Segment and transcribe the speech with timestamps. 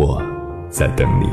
[0.00, 0.22] 我
[0.70, 1.26] 在等你。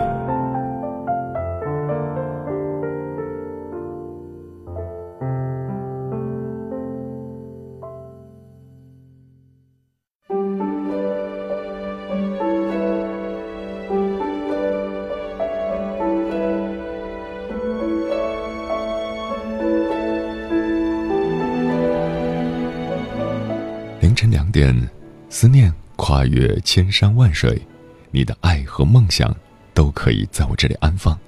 [24.01, 24.75] 凌晨两点，
[25.29, 27.61] 思念跨越千山万水，
[28.15, 29.35] 你的爱和梦想
[29.73, 31.19] 都可以在我这里安放。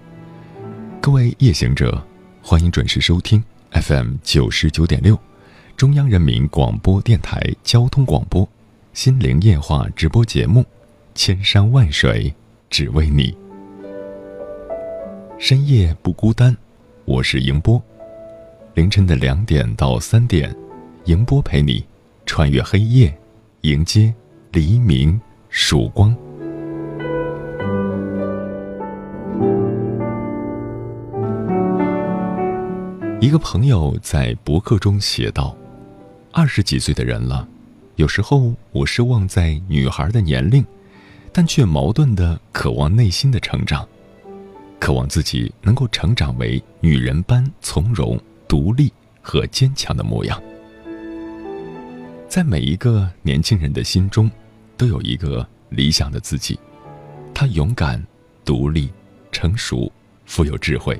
[1.01, 2.01] 各位夜行者，
[2.41, 5.19] 欢迎准时收听 FM 九十九点六，
[5.75, 8.45] 中央人民广播电台交通广播
[8.93, 10.61] 《心灵夜话》直播节目
[11.13, 12.33] 《千山万水
[12.69, 13.33] 只为你》，
[15.37, 16.55] 深夜不孤单，
[17.03, 17.83] 我是迎波。
[18.75, 20.55] 凌晨的两点到三点，
[21.03, 21.83] 迎波陪你。
[22.25, 23.13] 穿越黑夜，
[23.61, 24.13] 迎接
[24.51, 26.15] 黎明曙光。
[33.19, 35.57] 一个朋友在博客中写道
[36.31, 37.47] ：“二十几岁的人了，
[37.95, 40.63] 有时候我失望在女孩的年龄，
[41.33, 43.87] 但却矛盾的渴望内心的成长，
[44.79, 50.39] 渴望自己能够成长为女人般从容、独立和坚强的模样。”
[52.29, 54.29] 在每一个年轻人的心中，
[54.77, 56.59] 都有一个理想的自己。
[57.33, 58.01] 他勇敢、
[58.45, 58.91] 独立、
[59.31, 59.91] 成熟、
[60.25, 60.99] 富有智慧，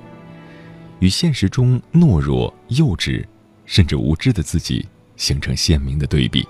[1.00, 3.24] 与现实中懦弱、幼稚，
[3.66, 4.86] 甚至无知的自己
[5.16, 6.48] 形成鲜明的对比。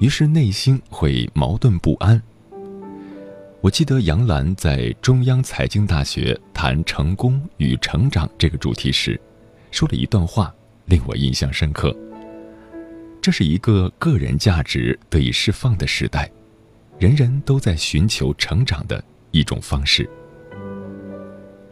[0.00, 2.20] 于是内心会矛盾不安。
[3.62, 9.20] 我记得杨澜在中央财经大学谈成功与成长这个主题时，
[9.70, 10.54] 说了一段话，
[10.84, 11.96] 令我印象深刻。
[13.20, 16.30] 这是一个个人价值得以释放的时代，
[16.98, 20.08] 人人都在寻求成长的一种方式。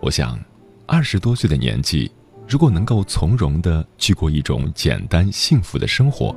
[0.01, 0.37] 我想，
[0.87, 2.11] 二十多岁的年纪，
[2.47, 6.35] 如果能够从容的去过一种简单幸福的生活，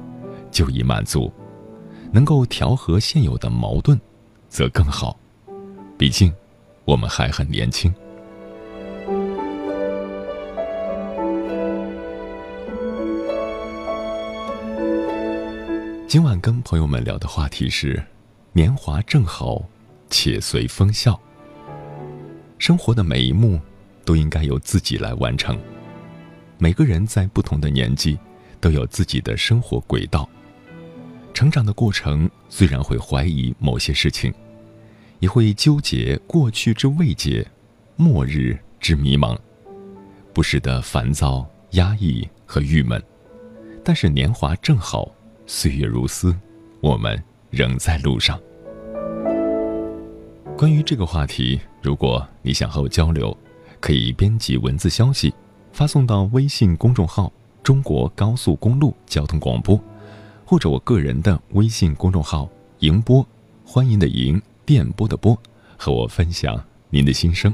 [0.50, 1.30] 就已满足；
[2.14, 4.00] 能够调和现有的矛盾，
[4.48, 5.20] 则更好。
[5.98, 6.34] 毕竟，
[6.86, 7.94] 我们还很年轻。
[16.08, 18.02] 今晚跟朋友们聊的话题是：
[18.54, 19.62] 年华正好，
[20.10, 21.20] 且随风笑。
[22.58, 23.60] 生活的每一幕
[24.08, 25.60] 都应该由自己来完成。
[26.58, 28.18] 每个人在不同的年纪，
[28.62, 30.28] 都有自己的生活轨道。
[31.34, 34.34] 成长的过程虽然会怀疑某些事情，
[35.20, 37.46] 也会纠结过去之未解，
[37.98, 39.38] 末日之迷茫，
[40.32, 43.04] 不时的烦躁、压抑和郁闷。
[43.84, 45.12] 但是年华正好。
[45.50, 46.36] 岁月如斯，
[46.82, 48.38] 我们仍在路上。
[50.58, 53.38] 关于这个话题，如果你想和我交流，
[53.80, 55.34] 可以编辑文字消息，
[55.72, 57.32] 发送到微信公众号
[57.64, 59.80] “中国高速公路交通广播”，
[60.46, 62.50] 或者我个人的微信公众号
[62.80, 63.26] “迎波”，
[63.66, 65.38] 欢迎的迎，电波的波，
[65.78, 67.54] 和我分享您的心声。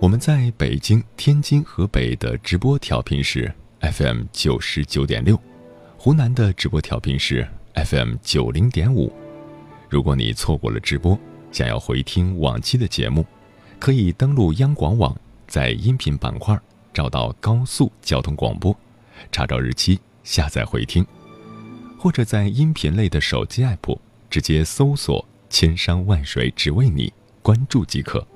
[0.00, 5.36] 我们在北京、天津、河北的直播调频是 FM 九十九点六，
[5.96, 9.12] 湖南的直播调频是 FM 九零点五。
[9.88, 11.18] 如果你错过了直播，
[11.50, 13.24] 想要回听往期的节目，
[13.78, 16.58] 可以登录央广网，在音频板块
[16.92, 18.76] 找到高速交通广播，
[19.32, 21.06] 查找日期下载回听，
[21.98, 23.98] 或者在音频类的手机 app
[24.28, 28.26] 直接搜索“千山万水只为你”，关注即可。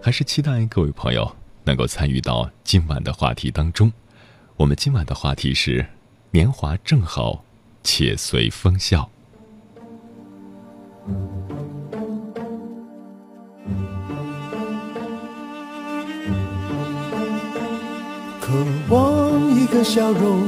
[0.00, 3.92] 还是期待各位朋友能够参与到今晚的话题当中。
[4.56, 5.84] 我们今晚的话题是
[6.30, 7.44] 年华正好，
[7.82, 9.10] 且随风笑。
[18.40, 18.54] 渴
[18.88, 20.40] 望一个笑容，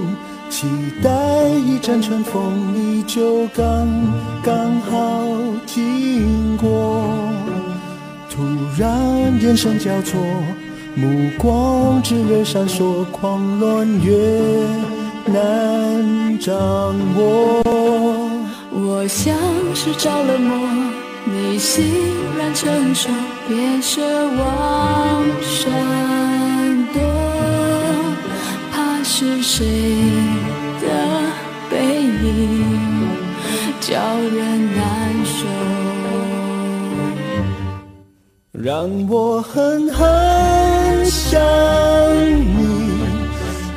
[0.51, 0.67] 期
[1.03, 3.89] 待一阵春风，你就刚
[4.43, 5.25] 刚好
[5.67, 7.05] 经过。
[8.29, 8.43] 突
[8.77, 10.21] 然眼神交错，
[10.97, 14.17] 目光炽热闪烁，狂乱越
[15.27, 16.53] 难掌
[17.17, 17.72] 握。
[18.75, 19.37] 我像
[19.75, 20.57] 是着了魔，
[21.27, 21.85] 你欣
[22.39, 23.11] 然承受，
[23.47, 25.71] 别奢望闪
[26.95, 27.03] 躲，
[28.73, 29.67] 怕是谁
[30.81, 30.87] 的
[31.69, 33.09] 背影
[33.79, 34.83] 叫人难
[35.23, 35.47] 受，
[38.53, 41.39] 让我狠狠想
[42.33, 42.89] 你，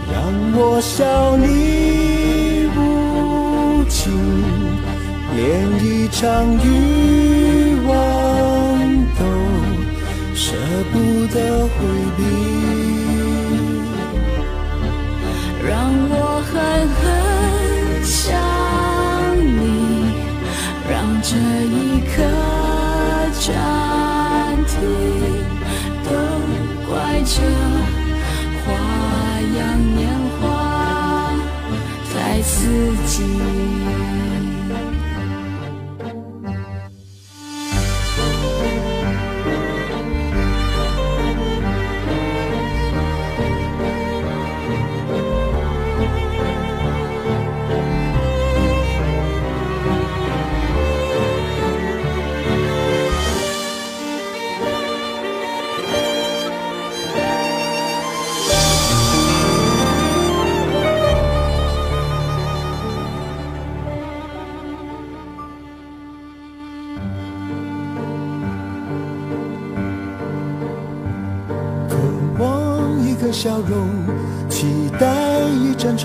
[0.09, 0.24] 让
[0.56, 1.94] 我笑你。
[5.36, 5.44] 连
[5.84, 6.24] 一场
[6.64, 7.94] 欲望
[9.20, 9.22] 都
[10.34, 10.56] 舍
[10.94, 10.94] 不
[11.28, 11.38] 得
[11.68, 11.76] 回
[12.16, 12.20] 避。
[15.68, 15.74] 让
[16.10, 16.14] 我
[16.48, 16.54] 狠
[16.96, 17.04] 狠
[18.04, 18.24] 想
[19.36, 19.64] 你，
[20.90, 21.36] 让这
[21.66, 21.76] 一
[22.16, 22.16] 刻
[23.42, 23.46] 暂
[24.68, 24.74] 停，
[26.06, 26.10] 都
[26.88, 26.90] 怪
[27.26, 27.36] 这
[28.64, 28.66] 花
[29.58, 29.60] 样
[29.98, 30.00] 年
[30.40, 30.44] 华
[32.14, 32.54] 太刺
[33.06, 33.14] 激。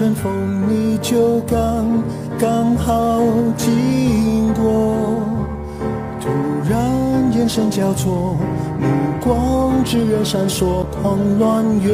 [0.00, 2.02] 阵春风，你就刚
[2.38, 3.20] 刚好
[3.54, 5.20] 经过。
[6.18, 6.30] 突
[6.66, 8.34] 然眼神交错，
[8.78, 8.88] 目
[9.20, 11.92] 光炽热闪烁，狂乱越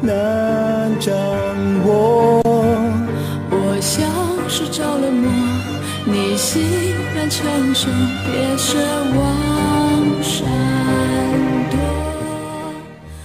[0.00, 1.14] 难掌
[1.86, 2.42] 握。
[3.52, 4.10] 我像
[4.48, 5.30] 是着了魔，
[6.04, 6.60] 你欣
[7.14, 7.86] 然承受，
[8.26, 8.74] 别奢
[9.16, 10.44] 望闪
[11.70, 11.78] 躲。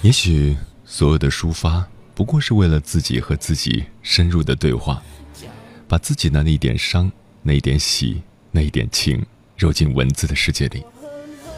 [0.03, 1.83] 也许所有的抒发，
[2.15, 5.03] 不过是为了自己和自己深入的对话，
[5.85, 7.11] 把自己的那一点伤、
[7.43, 8.21] 那一点喜、
[8.51, 9.23] 那一点情，
[9.57, 10.81] 揉进文字的世界里，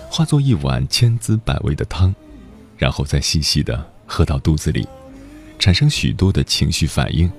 [0.09, 2.13] 化作一碗千滋百味的汤，
[2.75, 4.87] 然后再细细的喝到肚子里，
[5.59, 7.31] 产生许多的情绪反应，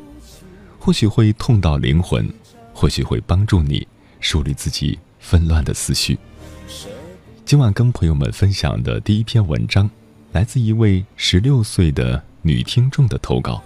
[0.78, 2.32] 或许会痛到灵魂，
[2.72, 3.84] 或许会帮助你
[4.20, 6.16] 梳理自己纷乱的思绪。
[7.44, 9.90] 今晚跟朋友们分享的第一篇文章。
[10.32, 13.62] 来自一位十六岁的女听众的投稿，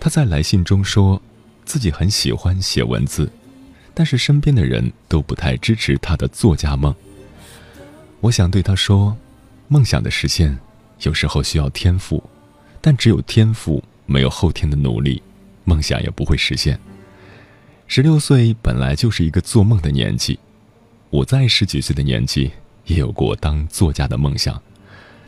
[0.00, 1.22] 她在来信中说，
[1.64, 3.30] 自己很喜欢写文字，
[3.94, 6.92] 但是身边的人都不太支持她的作家梦。
[8.20, 9.16] 我想对她说，
[9.68, 10.58] 梦想的实现
[11.02, 12.20] 有时候需要天赋，
[12.80, 15.22] 但只有天赋没有后天的努力，
[15.62, 16.76] 梦想也不会实现。
[17.86, 20.40] 十六岁本来就是一个做梦的年纪，
[21.10, 22.50] 我在十几岁的年纪
[22.86, 24.60] 也有过当作家的梦想。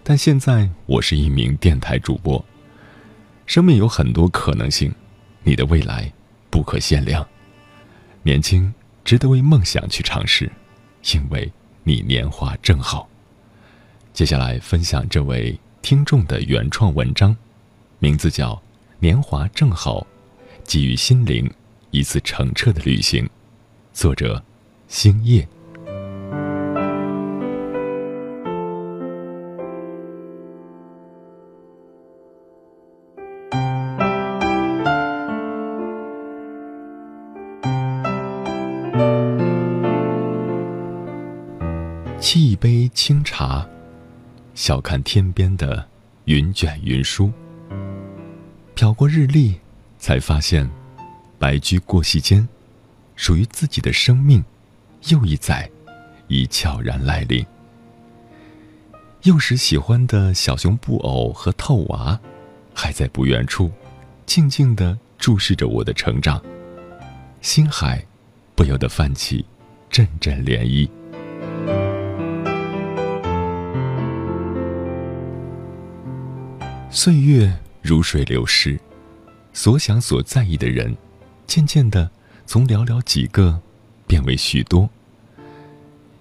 [0.02, 2.44] 但现在我是一名电台主播。
[3.48, 4.94] 生命有很多可能性，
[5.42, 6.12] 你的未来
[6.50, 7.26] 不可限量。
[8.22, 8.72] 年轻，
[9.06, 10.52] 值得为梦想去尝试，
[11.14, 11.50] 因为
[11.82, 13.08] 你年华正好。
[14.12, 17.34] 接下来分享这位听众的原创文章，
[17.98, 18.52] 名字叫
[18.98, 20.00] 《年华正好》，
[20.62, 21.50] 给予心灵
[21.90, 23.26] 一次澄澈的旅行。
[23.94, 24.42] 作者：
[24.88, 25.48] 星夜。
[42.58, 43.66] 杯清茶，
[44.54, 45.86] 笑看天边的
[46.24, 47.32] 云卷云舒。
[48.74, 49.54] 瞟过日历，
[49.98, 50.68] 才发现，
[51.38, 52.46] 白驹过隙间，
[53.14, 54.44] 属于自己的生命，
[55.08, 55.70] 又一载，
[56.26, 57.46] 已悄然来临。
[59.22, 62.18] 幼时喜欢的小熊布偶和套娃，
[62.74, 63.70] 还在不远处，
[64.26, 66.42] 静静地注视着我的成长。
[67.40, 68.04] 心海，
[68.56, 69.44] 不由得泛起
[69.88, 70.88] 阵阵涟漪。
[77.00, 78.76] 岁月如水流逝，
[79.52, 80.96] 所想所在意的人，
[81.46, 82.10] 渐渐的
[82.44, 83.62] 从寥寥几个
[84.04, 84.90] 变为许多。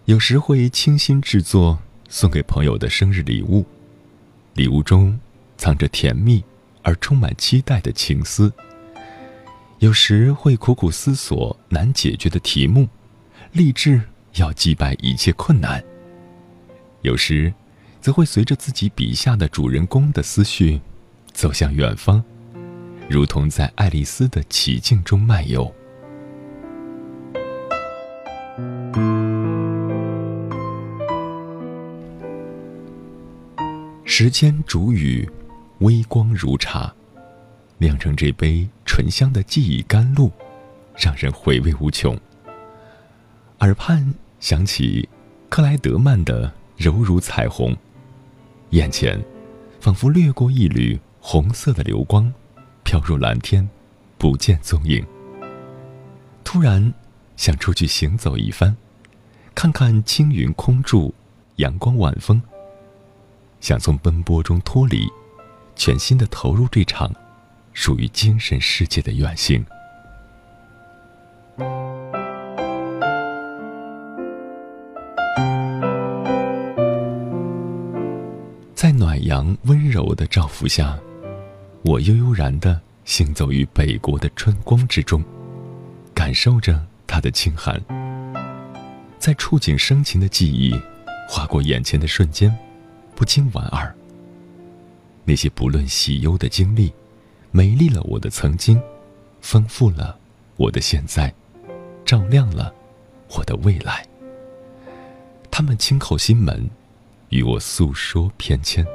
[0.05, 1.79] 有时会倾心制作
[2.09, 3.65] 送给朋友的生日礼物，
[4.53, 5.19] 礼物中
[5.57, 6.43] 藏着甜蜜
[6.83, 8.53] 而充满期待的情思。
[9.79, 12.87] 有时会苦苦思索难解决的题目，
[13.51, 13.99] 立志
[14.35, 15.83] 要击败一切困难。
[17.01, 17.51] 有时，
[18.07, 20.79] 则会随着自己笔下的主人公的思绪，
[21.33, 22.23] 走向远方，
[23.09, 25.69] 如同在爱丽丝的奇境中漫游。
[34.05, 35.29] 时间煮雨，
[35.79, 36.95] 微光如茶。
[37.77, 40.31] 酿成这杯醇香的记忆甘露，
[40.95, 42.17] 让人回味无穷。
[43.59, 45.09] 耳畔响起
[45.49, 46.47] 克莱德曼的
[46.77, 47.73] 《柔如彩虹》，
[48.71, 49.23] 眼前
[49.79, 52.33] 仿佛掠过一缕红色的流光，
[52.83, 53.67] 飘入蓝天，
[54.17, 55.05] 不见踪影。
[56.43, 56.93] 突然
[57.35, 58.75] 想出去行走一番，
[59.55, 61.13] 看看青云空柱，
[61.57, 62.41] 阳光晚风。
[63.59, 65.07] 想从奔波中脱离，
[65.75, 67.11] 全心的投入这场。
[67.73, 69.63] 属于精神世界的远行，
[79.27, 80.97] 阳温柔的照拂下，
[81.83, 85.21] 我悠悠然的行走于北国的春光之中，
[86.13, 87.81] 感受着它的清寒。
[89.19, 90.73] 在触景生情的记忆
[91.27, 92.55] 划过眼前的瞬间，
[93.15, 93.93] 不禁莞尔。
[95.25, 96.91] 那些不论喜忧的经历。
[97.49, 98.79] 美丽了我的曾经，
[99.41, 100.19] 丰富了
[100.57, 101.33] 我的现在，
[102.05, 102.71] 照亮了
[103.29, 104.05] 我的未来。
[105.49, 106.69] 他们轻叩心门，
[107.29, 108.85] 与我诉说偏跹。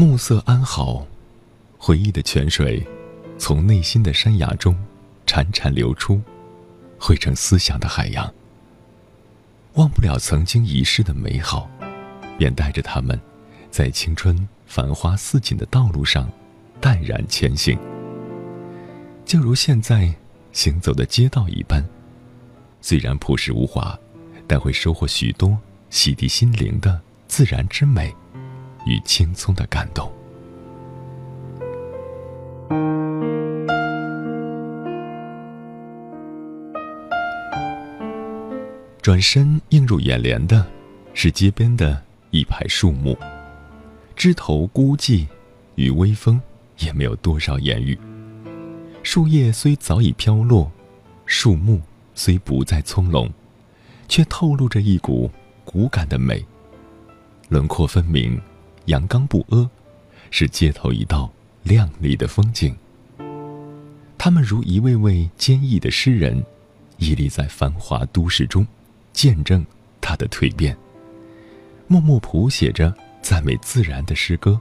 [0.00, 1.04] 暮色安好，
[1.76, 2.86] 回忆的泉水
[3.36, 4.72] 从内心的山崖中
[5.26, 6.22] 潺潺流出，
[7.00, 8.32] 汇成思想的海洋。
[9.72, 11.68] 忘不了曾经遗失的美好，
[12.38, 13.20] 便带着他们，
[13.72, 16.30] 在青春繁花似锦的道路上，
[16.80, 17.76] 淡然前行。
[19.24, 20.14] 就如现在
[20.52, 21.84] 行走的街道一般，
[22.80, 23.98] 虽然朴实无华，
[24.46, 25.58] 但会收获许多
[25.90, 28.14] 洗涤心灵的自然之美，
[28.88, 30.10] 与青葱的感动。
[39.02, 40.66] 转身映入眼帘的，
[41.12, 43.16] 是街边的一排树木，
[44.16, 45.26] 枝头孤寂，
[45.74, 46.40] 与微风
[46.78, 47.98] 也没有多少言语。
[49.02, 50.70] 树叶虽早已飘落，
[51.26, 51.80] 树木
[52.14, 53.30] 虽不再葱茏，
[54.08, 55.30] 却透露着一股
[55.64, 56.44] 骨感的美。
[57.48, 58.38] 轮廓分明，
[58.88, 59.70] 阳刚不阿，
[60.30, 61.30] 是街头一道
[61.62, 62.74] 亮丽的风景。
[64.16, 66.42] 他们如一位位坚毅的诗人，
[66.96, 68.66] 屹立在繁华都市中。
[69.12, 69.66] 见证
[70.00, 70.76] 他的蜕变，
[71.88, 74.58] 默默谱写着赞美自然的诗歌。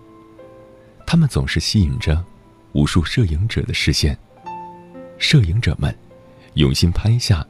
[1.05, 2.25] 他们总是吸引着
[2.71, 4.17] 无数摄影者的视线。
[5.19, 5.95] 摄影者们
[6.55, 7.45] 用心拍下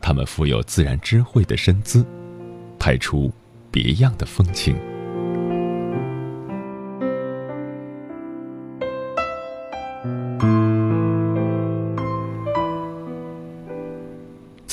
[0.00, 2.06] 他们富有自然智慧的身姿，
[2.78, 3.32] 拍出
[3.72, 4.76] 别样的风情。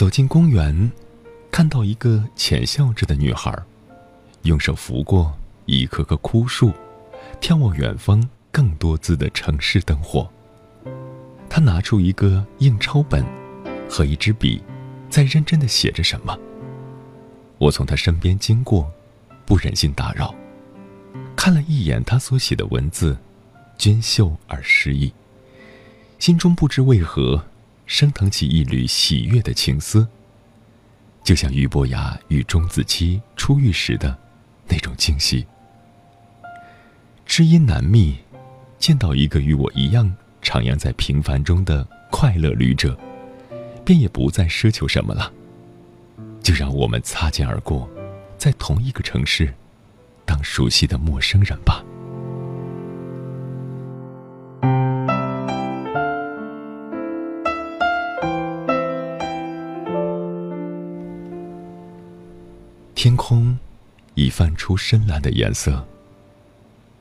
[0.10, 0.92] 走进公园。
[1.52, 3.56] 看到一个浅笑着的女孩，
[4.42, 5.32] 用手拂过
[5.68, 6.74] 一棵棵枯树，
[7.40, 10.28] 眺望远方更多姿的城市灯火。
[11.48, 13.24] 她拿出一个印钞本
[13.88, 14.60] 和一支笔，
[15.12, 16.36] 在认真的写着什么。
[17.60, 18.92] 我从她身边经过，
[19.46, 20.34] 不忍心打扰，
[21.36, 23.16] 看了一眼她所写的文字，
[23.78, 25.14] 娟秀而诗意，
[26.18, 27.46] 心中不知为何
[27.90, 30.08] 升腾起一缕喜悦的情思。
[31.24, 34.16] 就像俞伯牙与钟子期初遇时的
[34.68, 35.46] 那种惊喜。
[37.26, 38.16] 知音难觅，
[38.78, 40.06] 见到一个与我一样
[40.44, 42.98] 徜徉在平凡中的快乐旅者，
[43.84, 45.34] 便也不再奢求什么了。
[46.44, 47.90] 就让我们擦肩而过，
[48.38, 49.52] 在同一个城市，
[50.26, 51.84] 当熟悉的陌生人吧。
[63.02, 63.58] 天空
[64.16, 65.88] 已泛出深蓝的颜色。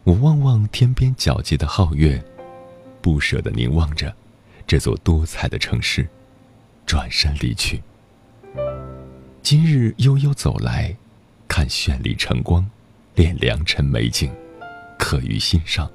[0.05, 2.23] 我望望天边皎洁的皓月，
[3.03, 4.15] 不舍地凝望着
[4.65, 6.09] 这座多彩的城市，
[6.87, 7.83] 转身离去。
[9.43, 10.97] 今日悠悠走来，
[11.49, 12.65] 看绚丽晨光，
[13.17, 14.33] 恋良辰美景，
[14.97, 15.91] 刻于心上。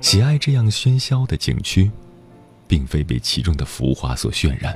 [0.00, 1.90] 喜爱这样喧嚣的景区，
[2.66, 4.74] 并非被其中的浮华所渲染，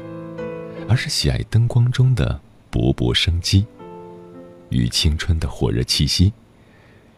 [0.86, 2.38] 而是喜爱灯光中的
[2.70, 3.66] 勃勃生机，
[4.68, 6.32] 与青春的火热气息，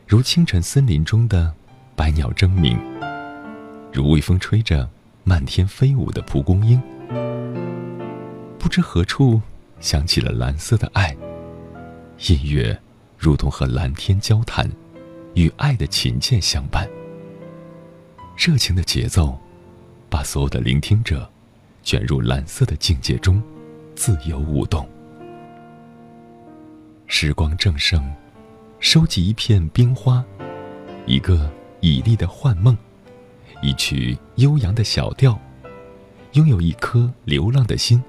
[0.06, 1.54] 如清晨森林中的
[1.94, 2.78] 百鸟争鸣，
[3.92, 4.88] 如微风吹着
[5.24, 6.80] 漫天飞舞的蒲公英。
[8.58, 9.40] 不知何处
[9.80, 11.14] 想起了蓝色的爱，
[12.28, 12.80] 音乐
[13.18, 14.70] 如同和蓝天交谈，
[15.34, 16.88] 与爱的琴键相伴。
[18.36, 19.38] 热情的节奏，
[20.08, 21.30] 把所有的聆听者
[21.82, 23.42] 卷入蓝色的境界中，
[23.94, 24.88] 自由舞动。
[27.14, 28.02] 时光正盛，
[28.80, 30.24] 收集一片冰花，
[31.04, 31.52] 一个
[31.82, 32.74] 绮丽的幻梦，
[33.60, 35.38] 一曲悠扬的小调，
[36.32, 38.02] 拥有一颗流浪的心，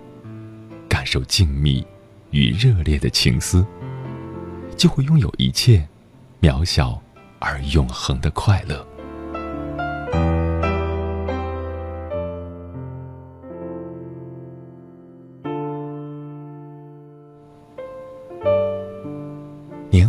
[0.87, 1.83] 感受静谧
[2.31, 3.67] 与热烈的情思，
[4.77, 5.85] 就会拥有一切
[6.41, 6.99] 渺小
[7.39, 8.87] 而永恒的快乐。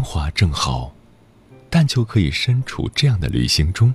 [0.05, 0.93] 华正好，
[1.71, 3.93] 但就可以身处这样的旅行中，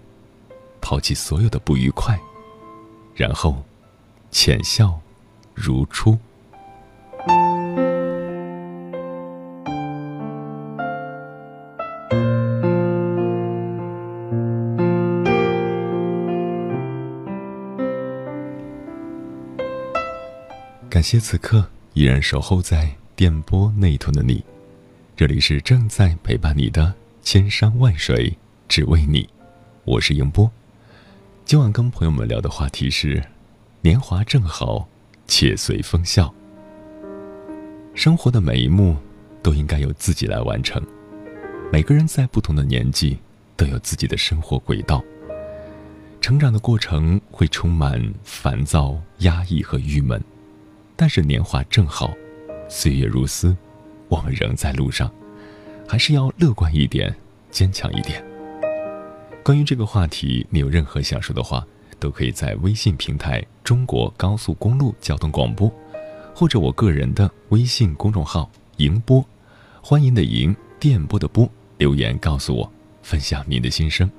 [0.82, 2.20] 抛弃所有的不愉快，
[3.14, 3.64] 然后
[4.32, 5.00] 浅笑
[5.54, 6.18] 如初。
[20.90, 24.44] 感谢此刻依然守候在电波那头的你。
[25.20, 28.34] 这里是正在陪伴你的千山万水，
[28.70, 29.28] 只为你。
[29.84, 30.50] 我是迎波。
[31.44, 33.22] 今晚跟朋友们聊的话题是：
[33.82, 34.88] 年华正好，
[35.28, 36.34] 且随风笑。
[37.94, 38.96] 生活的每一幕
[39.44, 40.82] 都应该由自己来完成。
[41.70, 43.20] 每个人在不同的年纪
[43.58, 45.04] 都有自己的生活轨道。
[46.22, 50.24] 成长的过程会充满烦躁、压抑和郁闷，
[50.96, 52.14] 但是年华正好，
[52.70, 53.54] 岁月如斯。
[54.10, 55.10] 我们仍在路上，
[55.88, 57.16] 还是要乐观一点，
[57.52, 58.24] 坚强一点。
[59.44, 61.66] 关于这个话题，你有任何想说的话，
[62.00, 65.72] 都可以在微信平台“中国高速公路交通广播”，
[66.36, 69.24] 或者我个人的微信公众号“迎播”，
[69.82, 72.72] 欢迎的迎，电波的波，留言告诉我，
[73.04, 74.10] 分享您的心声。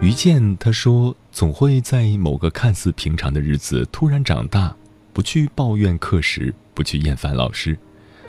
[0.00, 4.74] 于健他说：“总会在某个看似平常的日子突然长大。”
[5.18, 7.76] 不去抱怨课时，不去厌烦老师，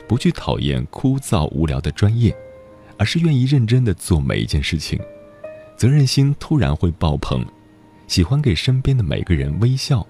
[0.08, 2.36] 不去讨厌枯燥无聊的专业，
[2.98, 4.98] 而是愿意认真的做每一件事情，
[5.76, 7.46] 责任心突然会爆棚，
[8.08, 10.04] 喜欢给身边的每个人微笑，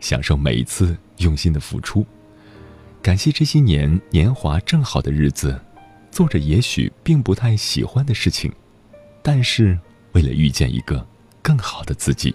[0.00, 2.04] 享受每一次用心的付出，
[3.00, 5.58] 感谢这些年年华正好的日子，
[6.10, 8.52] 做着也许并不太喜欢的事情，
[9.22, 9.78] 但是
[10.12, 11.08] 为了遇见一个
[11.40, 12.34] 更好的自己。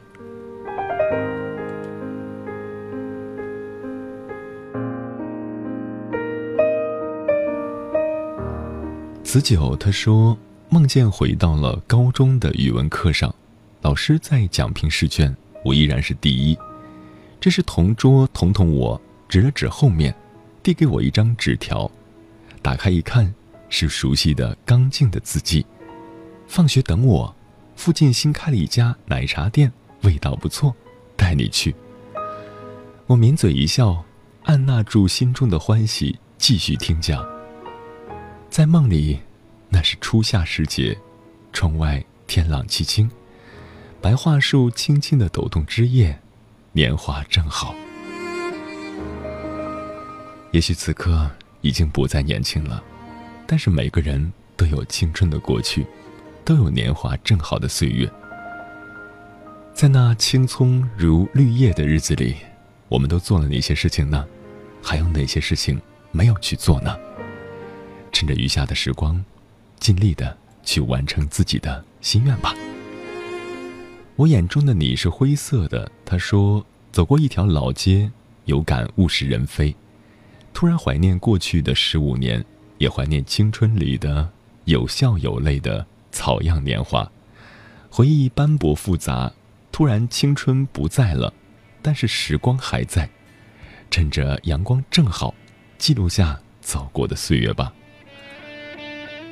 [9.34, 10.38] 子九他说，
[10.70, 13.34] 梦见回到了高中的语文课上，
[13.82, 16.56] 老师在讲评试卷，我依然是第一。
[17.42, 20.14] 这是同桌彤彤，我指了指后面，
[20.62, 21.90] 递给我一张纸条，
[22.62, 23.34] 打开一看，
[23.70, 25.66] 是熟悉的刚劲的字迹。
[26.46, 27.36] 放学等我，
[27.76, 30.76] 附近新开了一家奶茶店，味道不错，
[31.18, 31.74] 带你去。
[33.08, 34.06] 我抿嘴一笑，
[34.44, 37.33] 按捺住心中的欢喜，继续听讲。
[38.54, 39.20] 在梦里，
[39.68, 40.96] 那是初夏时节，
[41.52, 43.10] 窗外天朗气清，
[44.00, 46.20] 白桦树轻轻的抖动枝叶，
[46.72, 47.74] 年华正好。
[50.52, 51.28] 也许此刻
[51.62, 52.84] 已经不再年轻了，
[53.48, 55.84] 但是每个人都有青春的过去，
[56.46, 58.08] 都有年华正好的岁月。
[59.74, 62.36] 在那青葱如绿叶的日子里，
[62.88, 64.24] 我们都做了哪些事情呢？
[64.80, 66.96] 还有哪些事情没有去做呢？
[68.14, 69.22] 趁着余下的时光，
[69.80, 72.56] 尽力的去完成自己的心愿吧。
[74.16, 75.92] 我眼中的你是灰色的。
[76.06, 78.12] 他说：“走过一条老街，
[78.46, 79.76] 有感物是人非，
[80.54, 82.46] 突然怀念过去的十五年，
[82.78, 84.32] 也怀念青春里的
[84.66, 87.12] 有笑有泪的草样年华。
[87.90, 89.34] 回忆斑驳复杂，
[89.72, 91.34] 突然青春不在了，
[91.82, 93.10] 但是时光还在。
[93.90, 95.34] 趁着阳光正好，
[95.80, 97.74] 记录下走过的岁月吧。”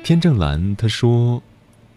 [0.02, 1.40] 天正蓝，他说：“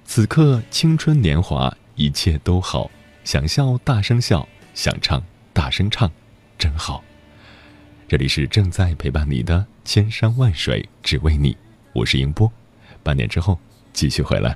[0.06, 2.90] 此刻青春年华，一切都好。
[3.24, 6.12] 想笑大声笑，想唱大声唱，
[6.56, 7.04] 真好。
[8.08, 11.58] 这里是正在陪伴你的千山万水，只为你。
[11.94, 12.52] 我是迎波，
[13.02, 13.60] 半点之后
[13.92, 14.56] 继续回来。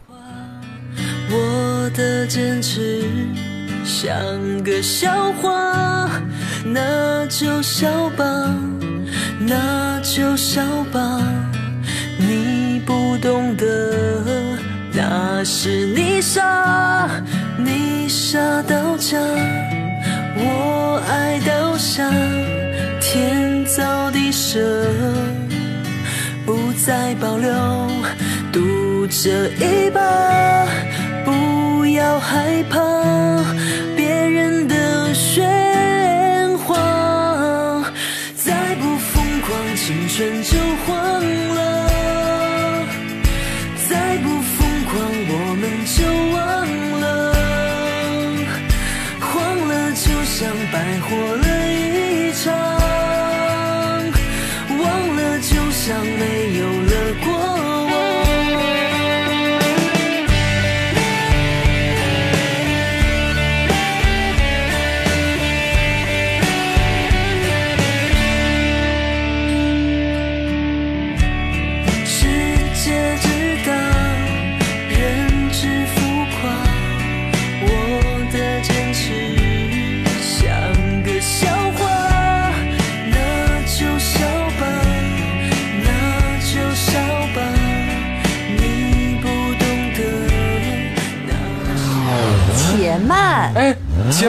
[1.31, 3.03] 我的坚持
[3.83, 6.21] 像个笑话，
[6.63, 8.25] 那就笑吧，
[9.39, 11.48] 那就笑吧。
[12.89, 13.67] 不懂得，
[14.91, 17.07] 那是你傻，
[17.55, 19.19] 你傻到家，
[20.35, 22.09] 我爱到傻，
[22.99, 24.59] 天造地设。
[26.47, 27.51] 不再保留，
[28.51, 30.01] 赌这一把，
[31.23, 32.79] 不要害怕
[33.95, 37.85] 别人的喧哗，
[38.35, 41.21] 再不疯狂，青春就荒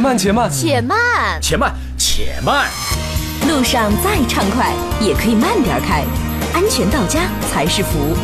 [0.01, 0.99] 且慢，且慢，且慢，
[1.41, 2.67] 且慢，且慢。
[3.47, 6.05] 路上再畅快，也可以慢点开，
[6.55, 8.17] 安全到家才是福。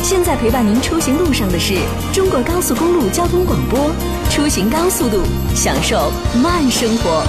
[0.00, 1.74] 现在陪伴您出行路上的是
[2.12, 3.90] 中国高速公路交通广播，
[4.30, 5.22] 出行高速度，
[5.56, 7.24] 享受慢生活。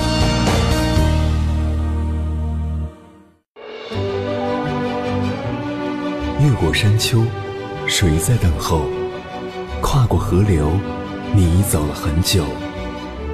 [6.39, 7.23] 越过山丘，
[7.87, 8.81] 谁在等候？
[9.81, 10.69] 跨过河流，
[11.33, 12.45] 你已走了很久。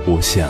[0.04, 0.50] 我想，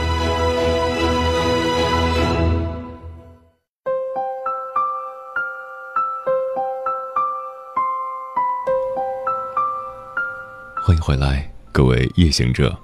[10.91, 12.77] 欢迎回来，各位夜行者，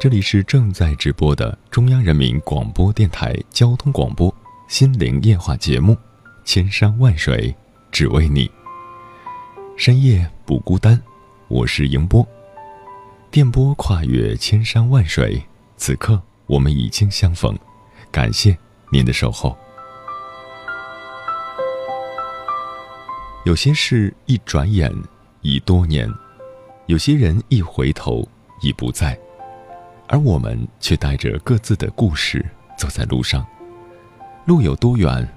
[0.00, 4.34] 这里是正在直播的中央人民广播电台交通广播
[4.66, 5.92] 心灵夜话节目
[6.44, 7.54] 《千山万水
[7.92, 8.48] 只为你》，
[9.76, 11.00] 深夜不孤单，
[11.46, 12.26] 我是迎波，
[13.30, 15.40] 电波跨越千山万水，
[15.76, 17.56] 此刻我们已经相逢，
[18.10, 18.58] 感谢
[18.90, 19.56] 您的守候。
[23.44, 24.92] 有些事一转眼
[25.42, 26.12] 已多年。
[26.88, 28.26] 有些人一回头
[28.62, 29.16] 已不在，
[30.06, 32.42] 而我们却带着各自的故事
[32.78, 33.46] 走在路上。
[34.46, 35.28] 路有多远，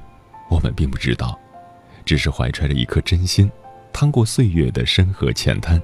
[0.50, 1.38] 我们并不知道，
[2.06, 3.52] 只是怀揣着一颗真心，
[3.92, 5.82] 趟过岁月的深河浅滩。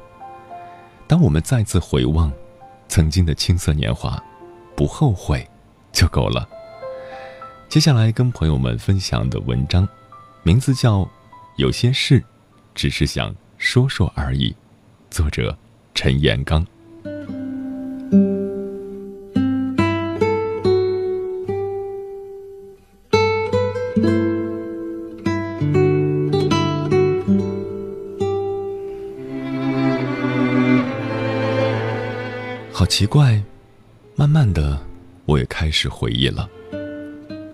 [1.06, 2.32] 当我们再次回望
[2.88, 4.24] 曾经的青涩年华，
[4.74, 5.46] 不后悔
[5.92, 6.48] 就够了。
[7.68, 9.86] 接下来跟朋友们分享的文章，
[10.44, 11.00] 名字叫
[11.58, 12.24] 《有些事，
[12.74, 14.52] 只是想说说而已》。
[15.10, 15.58] 作者
[15.94, 16.66] 陈延刚。
[32.72, 33.42] 好奇怪，
[34.16, 34.80] 慢慢的，
[35.26, 36.48] 我也开始回忆了，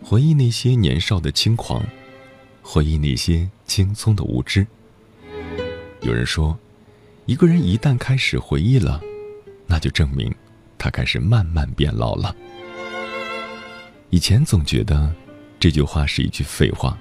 [0.04, 1.84] 回忆那些年少的轻狂，
[2.62, 4.68] 回忆那些轻松的无知。
[6.02, 6.58] 有人说。
[7.26, 9.02] 一个人一旦开始回忆了，
[9.66, 10.34] 那就证明
[10.78, 12.36] 他开始慢慢变老了。
[14.10, 15.10] 以前总觉得
[15.58, 16.98] 这句话是一句废话，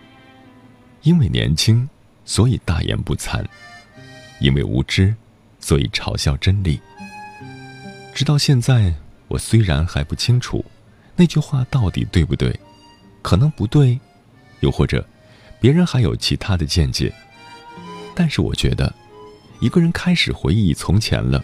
[1.03, 1.89] 因为年轻，
[2.25, 3.45] 所以大言不惭；
[4.41, 5.13] 因为无知，
[5.59, 6.81] 所以嘲笑真理。
[8.15, 8.95] 直到现在，
[9.27, 10.65] 我虽然还不清楚
[11.17, 12.57] 那句话到底对不对，
[13.23, 13.99] 可能不对，
[14.61, 15.05] 又或者
[15.61, 17.13] 别人还有其他的见解，
[18.15, 18.95] 但是我觉得。
[19.63, 21.43] 一个人开始回忆从前了，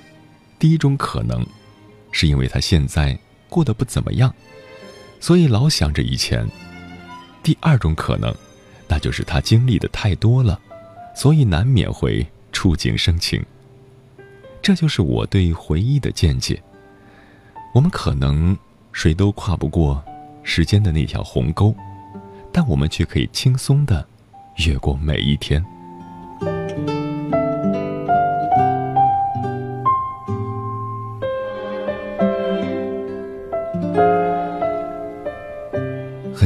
[0.59, 1.46] 第一种可能，
[2.11, 3.16] 是因为他现在
[3.48, 4.35] 过得不怎么样，
[5.20, 6.44] 所以老想着以前；
[7.44, 8.35] 第二种可能，
[8.88, 10.61] 那就是他经历的太多了，
[11.14, 13.40] 所以难免会触景生情。
[14.61, 16.61] 这就是我对回忆的见解。
[17.72, 18.59] 我们可能
[18.92, 20.02] 谁都跨不过
[20.42, 21.72] 时间的那条鸿沟，
[22.52, 24.04] 但我们却可以轻松的
[24.57, 25.64] 越过每一天。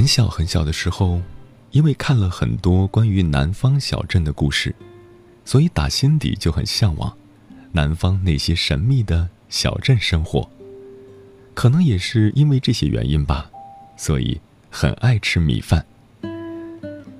[0.02, 1.22] 很小很小的时候，
[1.70, 4.74] 因为看了很多关于南方小镇的故事，
[5.44, 7.16] 所以打心底就很向往
[7.70, 10.50] 南方那些神秘的小镇生活。
[11.54, 13.48] 可能也是因为这些原因吧，
[13.96, 15.86] 所以很爱吃米饭。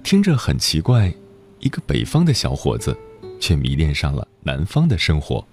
[0.03, 1.15] 听着很奇怪，
[1.61, 2.99] 一个北方的小伙子，
[3.39, 5.47] 却迷恋上了南方的生活。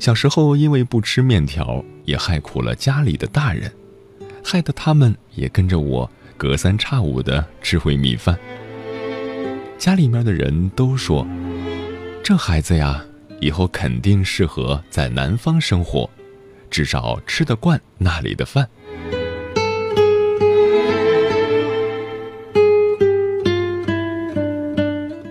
[0.00, 3.70] 小时候因为不吃面条，也害苦了家里的大人。
[4.44, 8.38] 害得他们也跟着我隔三差五的吃回米饭。
[9.78, 11.26] 家里面的人都说，
[12.22, 13.02] 这孩子呀，
[13.40, 16.08] 以后肯定适合在南方生活，
[16.70, 18.68] 至少吃得惯那里的饭。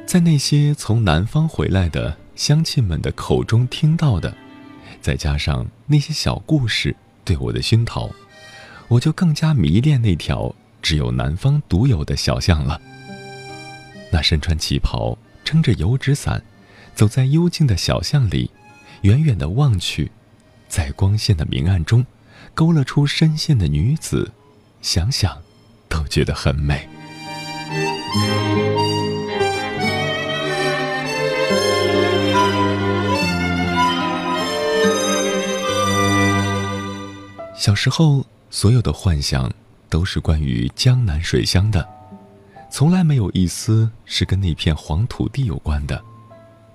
[0.08, 4.36] 在那些从南方回来的乡亲们的口中听到的，
[5.02, 8.10] 再加上那些小故事对我的熏陶。
[8.90, 12.80] 我就更加迷恋那条只有南方独有的小巷了。
[14.12, 16.44] 那身穿旗袍、撑着油纸伞，
[16.94, 18.52] 走在幽静的小巷里，
[19.02, 20.12] 远远的望去，
[20.68, 22.06] 在光线的明暗中，
[22.54, 24.32] 勾勒出深陷的女子，
[24.82, 25.42] 想想，
[25.90, 26.88] 都觉得很美。
[37.58, 38.26] 小时候。
[38.54, 39.52] 所有的幻想
[39.90, 41.90] 都是关于江南水乡的，
[42.70, 46.00] 从来没有一丝是跟那片黄土地有关的。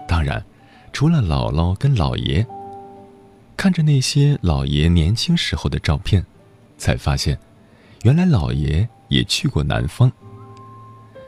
[0.08, 0.44] 当然，
[0.92, 2.44] 除了姥姥跟姥爷。
[3.56, 6.26] 看着那些姥爷年轻时候的照片，
[6.76, 7.38] 才发现，
[8.02, 10.10] 原来姥爷也去过南方。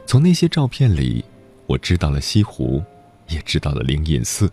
[0.05, 1.23] 从那些照片里，
[1.65, 2.83] 我知道了西湖，
[3.29, 4.51] 也知道了灵隐寺，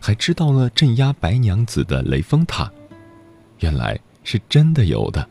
[0.00, 2.72] 还知道了镇压白娘子的雷峰塔。
[3.58, 4.00] 原来。
[4.30, 5.26] 是真的有的。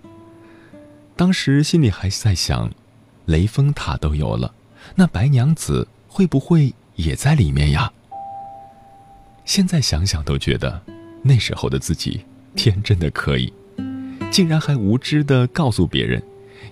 [1.15, 2.71] 当时心里还在想，
[3.25, 4.55] 雷峰塔都有了，
[4.95, 7.93] 那白娘子会不会也在里面呀？
[9.45, 10.81] 现在想想都觉得，
[11.21, 13.53] 那时候的自己天真的可以，
[14.31, 16.23] 竟然还无知的告诉别人，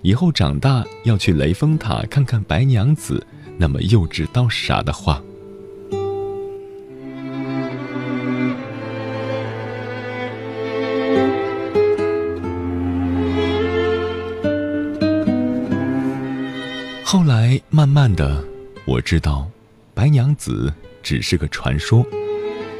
[0.02, 3.24] 以后长大要去雷峰塔看看白娘子，
[3.56, 5.22] 那么幼稚到傻的话。
[19.16, 19.50] 知道，
[19.94, 20.70] 白娘子
[21.02, 22.06] 只是个传说，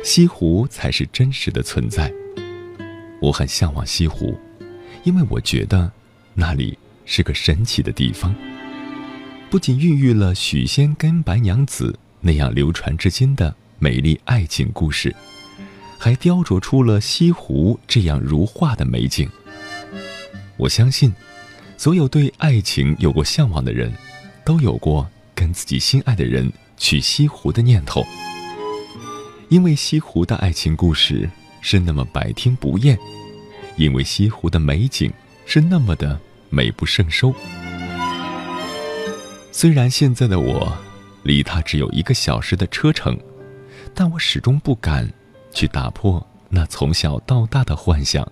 [0.05, 2.13] 西湖才是真实的存在。
[3.23, 4.39] 我很向往西湖，
[5.03, 5.91] 因为我觉得
[6.35, 8.35] 那里是个神奇的地方，
[9.49, 15.17] 不仅孕育了许仙跟白娘子那样流传至今的美丽爱情故事，
[15.99, 19.27] 还雕琢出了西湖这样如画的美景。
[20.59, 21.15] 我相信，
[21.79, 23.91] 所有对爱情有过向往的人。
[24.45, 28.05] 都有过跟自己心爱的人去西湖的念头，
[29.51, 32.99] 因为西湖的爱情故事是那么百听不厌，
[33.77, 35.13] 因为西湖的美景
[35.45, 36.19] 是那么的
[36.49, 37.33] 美不胜收。
[39.53, 40.77] 虽然现在的我
[41.23, 43.17] 离他只有一个小时的车程，
[43.95, 45.07] 但我始终不敢
[45.53, 48.27] 去打破那从小到大的幻想。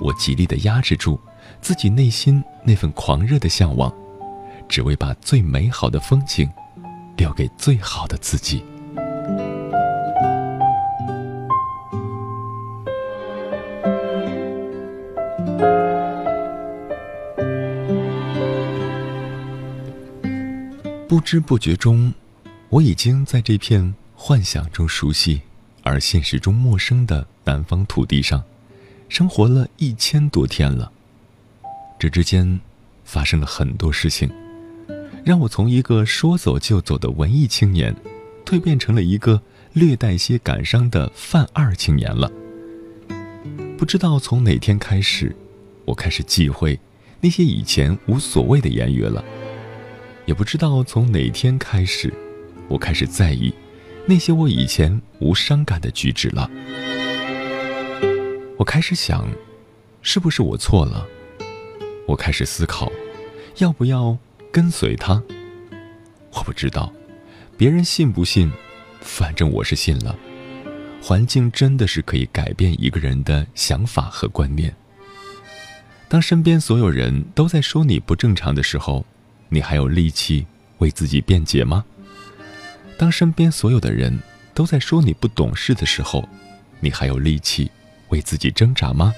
[0.00, 1.20] 我极力的压制住
[1.60, 3.94] 自己内心那份狂热的向往。
[4.70, 6.48] 只为把最美好的风景
[7.16, 8.62] 留给最好的自己。
[21.08, 22.14] 不知不觉中，
[22.68, 25.42] 我已经在这片幻想中熟悉
[25.82, 28.40] 而现实中陌生的南方土地上
[29.08, 30.92] 生活了一千多天了。
[31.98, 32.60] 这之间
[33.04, 34.30] 发生了很多事情。
[35.30, 37.94] 让我从一个说走就走的文艺青年，
[38.44, 39.40] 蜕变成了一个
[39.74, 42.28] 略带些感伤的犯二青年了。
[43.78, 45.32] 不知道从哪天开始，
[45.84, 46.76] 我开始忌讳
[47.20, 49.22] 那些以前无所谓的言语了；
[50.26, 52.12] 也不知道从哪天开始，
[52.66, 53.54] 我开始在意
[54.06, 56.50] 那些我以前无伤感的举止了。
[58.56, 59.28] 我开始想，
[60.02, 61.06] 是不是我错了？
[62.08, 62.90] 我开始思考，
[63.58, 64.18] 要不要？
[64.52, 65.22] 跟随他，
[66.32, 66.92] 我不知道，
[67.56, 68.50] 别人信不信，
[69.00, 70.18] 反正我是信了。
[71.00, 74.74] 环境真的是可以改变一个人的想法和观念。
[76.08, 79.06] 当身边所有人都在说你不正常的时候，
[79.48, 80.44] 你还有力气
[80.78, 81.84] 为自己辩解吗？
[82.98, 84.18] 当身边所有的人
[84.52, 86.28] 都在说你不懂事的时候，
[86.80, 87.70] 你还有力气
[88.08, 89.14] 为自己挣扎吗？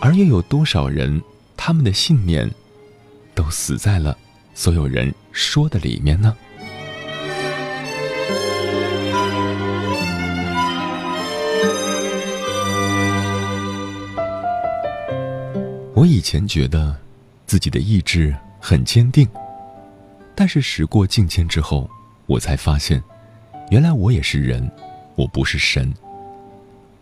[0.00, 1.20] 而又有多少人，
[1.56, 2.48] 他们的信念
[3.34, 4.16] 都死在了
[4.54, 6.34] 所有人说的里面呢？
[15.94, 16.94] 我以前觉得
[17.46, 19.26] 自己的意志很坚定，
[20.34, 21.88] 但是时过境迁之后，
[22.26, 23.02] 我才发现，
[23.70, 24.70] 原来我也是人，
[25.14, 25.92] 我不是神。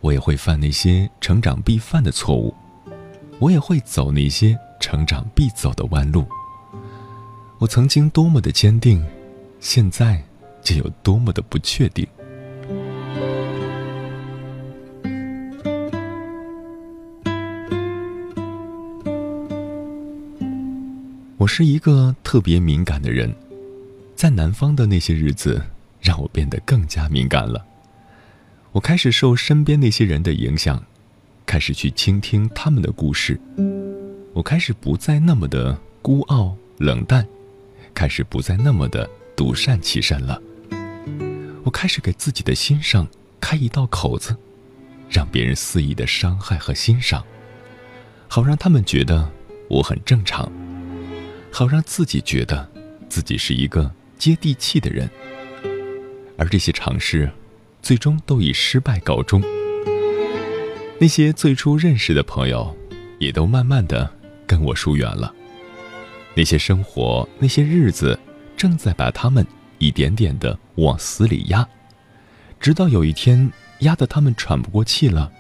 [0.00, 2.54] 我也会犯那些成长必犯的错误，
[3.38, 6.26] 我也会走那些成长必走的弯路。
[7.58, 9.00] 我曾经多么的坚定，
[9.60, 10.20] 现在
[10.60, 12.04] 就有多么的不确定。
[21.36, 23.32] 我是一个特别敏感的人，
[24.16, 25.62] 在南方的那些日子，
[26.00, 27.64] 让我变得更加敏感了。
[28.72, 30.82] 我开始受身边那些人的影响，
[31.46, 33.38] 开始去倾听他们的故事。
[34.34, 37.26] 我开始不再那么的孤傲冷淡，
[37.92, 40.40] 开始不再那么的独善其身了。
[41.64, 43.06] 我开始给自己的心上
[43.38, 44.34] 开一道口子，
[45.10, 47.22] 让别人肆意的伤害和欣赏，
[48.26, 49.30] 好让他们觉得
[49.68, 50.50] 我很正常。
[51.50, 52.66] 好让自己觉得，
[53.10, 55.10] 自己是一个接地气的人，
[56.38, 57.30] 而这些尝试，
[57.82, 59.42] 最终都以失败告终。
[60.98, 62.74] 那些最初认识的朋友，
[63.18, 64.10] 也都慢慢的
[64.46, 65.33] 跟我疏远了。
[66.35, 68.18] 那些生活，那些日子，
[68.57, 69.46] 正在把他们
[69.78, 71.68] 一点点的往死里压，
[72.59, 73.50] 直到有一天
[73.81, 75.31] 压得他们喘不过气了，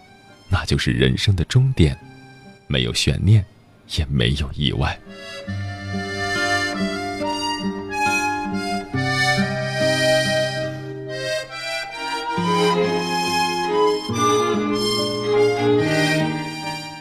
[0.48, 1.98] 那就是人生的终点，
[2.66, 3.44] 没有悬念，
[3.96, 4.98] 也没有意外。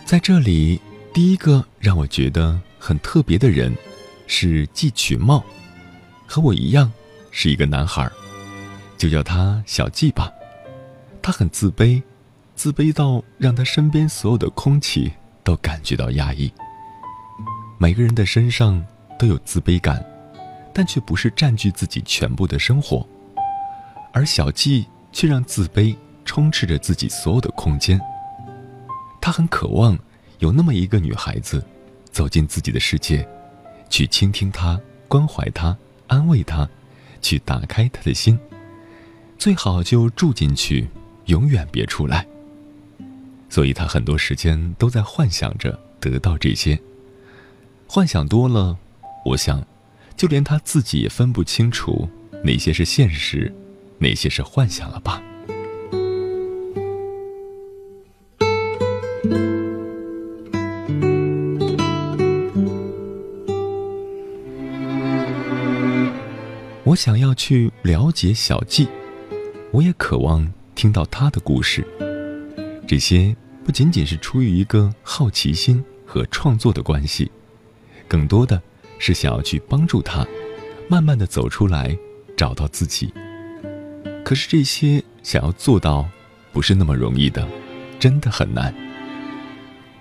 [0.05, 0.81] 在这里，
[1.13, 3.75] 第一个让我觉得很特别的人，
[4.27, 5.43] 是季曲茂，
[6.25, 6.89] 和我一样，
[7.31, 8.09] 是一个男孩，
[8.97, 10.31] 就叫他小季吧。
[11.21, 12.01] 他很自卑，
[12.55, 15.11] 自卑到让他身边所有的空气
[15.43, 16.49] 都感觉到压抑。
[17.77, 18.81] 每个人的身上
[19.19, 20.01] 都有自卑感，
[20.73, 23.05] 但却不是占据自己全部的生活，
[24.13, 25.93] 而小季却让自卑
[26.23, 27.99] 充斥着自己所有的空间。
[29.19, 29.99] 他很渴望
[30.41, 31.63] 有那么一个女孩子，
[32.11, 33.27] 走进自己的世界，
[33.91, 35.77] 去倾听她、关怀她、
[36.07, 36.67] 安慰她，
[37.21, 38.37] 去打开他的心。
[39.37, 40.87] 最好就住进去，
[41.25, 42.27] 永远别出来。
[43.49, 46.79] 所以他很多时间都在幻想着得到这些。
[47.85, 48.75] 幻想多了，
[49.25, 49.63] 我想，
[50.17, 52.09] 就连他自己也分不清楚
[52.43, 53.53] 哪些是现实，
[53.99, 55.21] 哪些是幻想了吧。
[66.91, 68.85] 我想要去了解小季，
[69.71, 71.87] 我也渴望听到他的故事。
[72.85, 77.31] 这些不仅仅是出于一个好奇心和创作的关系，
[78.09, 78.61] 更多的
[78.99, 80.27] 是想要去帮助他，
[80.89, 81.97] 慢慢的走出来，
[82.35, 83.13] 找到自己。
[84.25, 86.05] 可是这些想要做到，
[86.51, 87.47] 不是那么容易的，
[88.01, 88.73] 真的很难。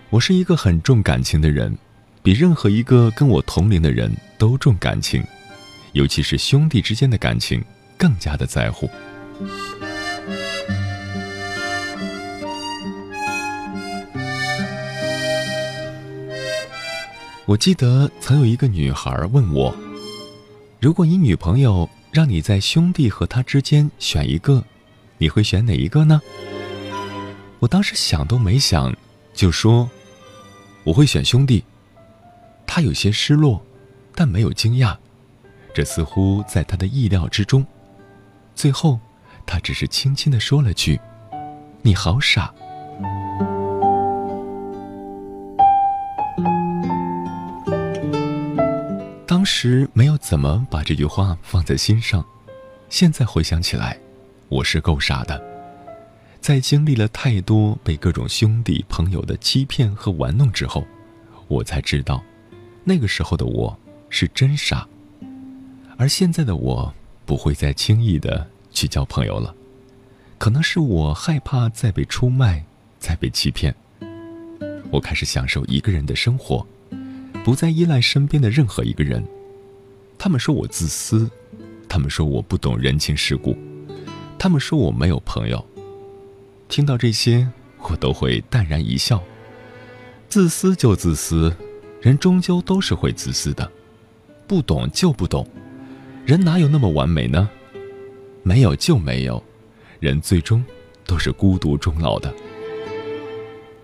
[0.09, 1.79] 我是一个很重感情的人，
[2.21, 5.23] 比任何一个跟我同龄的人都重感情。
[5.93, 7.65] 尤其是兄弟之间的感情，
[7.97, 8.89] 更加的在乎。
[17.47, 19.75] 我记得曾有一个女孩问我
[20.79, 24.65] ：“如果你女朋友让你在兄弟和她之间选一个，
[25.19, 26.21] 你会选哪一个呢？”
[27.59, 28.95] 我当时想都没想，
[29.35, 29.91] 就说
[30.85, 31.65] ：“我会选兄弟。”
[32.65, 33.61] 她有些失落，
[34.15, 34.97] 但没有惊讶。
[35.73, 37.65] 这似乎在他的意料之中。
[38.55, 38.99] 最后，
[39.47, 41.01] 他只是轻轻的说了句
[41.83, 42.53] ：“你好傻。”
[49.27, 52.25] 当时没有怎么把这句话放在心上，
[52.89, 53.97] 现在回想起来，
[54.49, 55.41] 我是够傻的。
[56.41, 60.85] 在经历了太多被各种兄弟朋友的欺骗和玩弄之后，
[61.49, 62.23] 我才知道，
[62.83, 64.87] 那个时候的我是真傻。
[66.01, 66.95] 而现在的我，
[67.27, 69.55] 不会再轻易的去交朋友了。
[70.39, 72.65] 可能是我害怕再被出卖，
[72.99, 73.75] 再被欺骗。
[74.91, 76.67] 我开始享受一个人的生活，
[77.45, 79.23] 不再依赖身边的任何一个人。
[80.17, 81.31] 他们说我自私，
[81.87, 83.55] 他们说我不懂人情世故，
[84.39, 85.63] 他们说我没有朋友。
[86.71, 87.47] 听到这些，
[87.91, 89.23] 我都会淡然一笑。
[90.31, 91.55] 自私就自私，
[92.01, 93.71] 人终究都是会自私的。
[94.47, 95.47] 不懂就不懂，
[96.27, 97.49] 人哪有那么完美呢？
[98.43, 99.43] 没有就没有，
[99.99, 100.65] 人最终
[101.07, 102.33] 都是孤独终老的。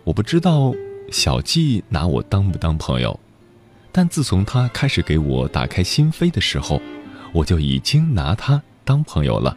[0.04, 0.72] 我不知道
[1.10, 3.18] 小季拿我当不当朋友，
[3.90, 6.80] 但自从他开始给我打开心扉的时候，
[7.32, 9.56] 我就已经拿他当朋友了。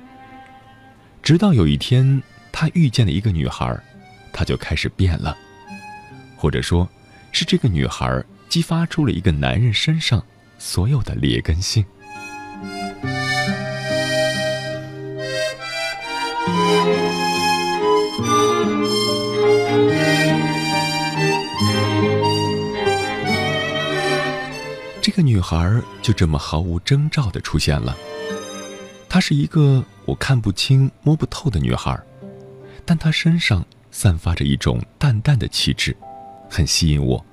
[1.22, 3.78] 直到有一天，他遇见了一个女孩，
[4.34, 5.38] 他就开始变了，
[6.36, 6.90] 或者说，
[7.32, 10.24] 是这个女孩激发出了一个男人身上
[10.58, 11.86] 所有的劣根性。
[25.20, 27.94] 个女孩就这么毫无征兆的出现了。
[29.10, 32.00] 她是一个我看不清、摸不透的女孩，
[32.86, 35.94] 但她身上散发着一种淡淡的气质，
[36.50, 37.24] 很吸引我。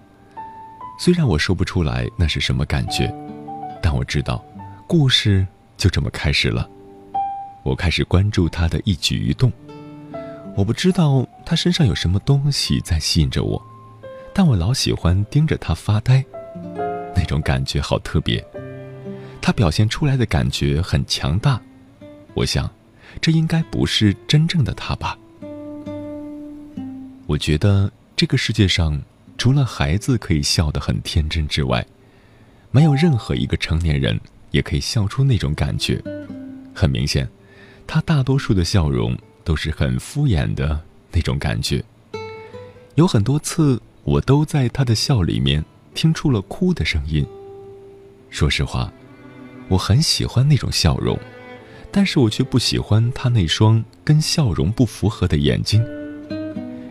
[0.99, 3.15] 虽然我说不出来那是什么感觉，
[3.81, 4.45] 但我知道，
[4.89, 6.69] 故事就这么开始了。
[7.63, 9.53] 我开始关注她的一举一动。
[10.57, 13.63] 我不知道她身上有什么东西在吸引着我，
[14.35, 16.25] 但我老喜欢盯着她发呆。
[17.17, 18.45] 那种感觉好特别，
[19.41, 21.61] 他表现出来的感觉很强大。
[22.35, 22.71] 我想，
[23.21, 25.19] 这应该不是真正的他吧？
[27.27, 29.03] 我觉得这个世界上，
[29.39, 31.85] 除了孩子可以笑得很天真之外，
[32.71, 36.03] 没有任何一个成年人也可以笑出那种感觉。
[36.75, 37.27] 很明显，
[37.87, 40.79] 他大多数的笑容都是很敷衍的
[41.11, 41.83] 那种感觉。
[42.97, 45.65] 有很多次，我都在他的笑里面。
[45.97, 47.27] 听出了哭的声音。
[48.31, 48.93] 说实话，
[49.67, 51.19] 我很喜欢那种笑容，
[51.91, 55.85] 但是我却不喜欢他那双跟笑容不符合的眼睛。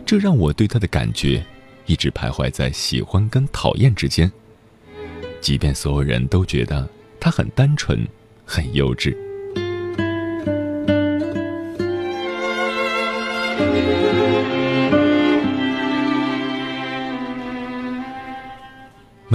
[0.04, 1.44] 这让我对他的感觉
[1.86, 4.30] 一直徘徊在喜欢跟讨厌之间。
[5.40, 6.88] 即便所有人都觉得
[7.20, 8.06] 他很单纯、
[8.44, 9.16] 很幼稚。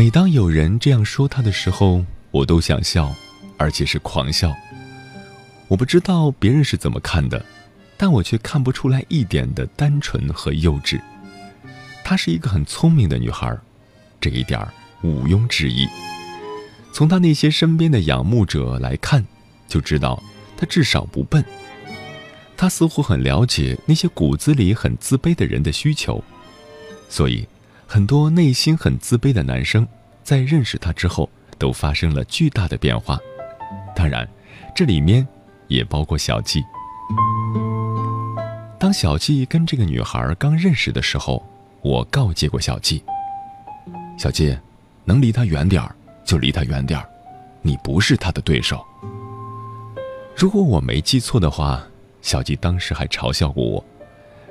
[0.02, 3.14] 每当有人这样说他的时候，我都想笑，
[3.56, 4.52] 而且是狂笑。
[5.68, 7.46] 我不知道别人是怎么看的，
[7.98, 11.00] 但我却看不出来一点的单纯和幼稚。
[12.04, 13.56] 她是一个很聪明的女孩，
[14.20, 14.68] 这一点
[15.04, 15.88] 毋庸置疑。
[16.92, 19.24] 从她那些身边的仰慕者来看，
[19.68, 20.20] 就知道
[20.58, 21.46] 她至少不笨。
[22.58, 26.24] 她似乎很了解那些骨子里很自卑的人的需求，
[27.08, 27.48] 所以。
[27.94, 29.86] 很多内心很自卑的男生，
[30.24, 33.20] 在认识她之后，都发生了巨大的变化。
[33.94, 34.26] 当然，
[34.74, 35.28] 这里面
[35.68, 36.64] 也包括小季。
[38.80, 41.46] 当小季跟这个女孩刚认识的时候，
[41.82, 43.04] 我告诫过小季
[44.18, 44.58] ：“小季，
[45.04, 47.06] 能离她远点儿就离她远点儿，
[47.62, 48.82] 你不是她的对手。”
[50.34, 51.84] 如果我没记错的话，
[52.22, 53.84] 小季当时还嘲笑过我，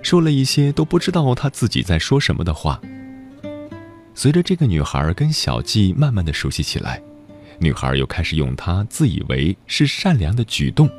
[0.02, 2.78] 说了一些都不知道她自己在说什么的话。
[4.20, 7.00] 随着这个女孩跟小季慢慢的熟悉起来，
[7.58, 10.90] 女孩又开始用她自以为是善良的举动，